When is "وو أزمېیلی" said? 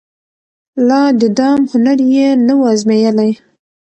2.57-3.31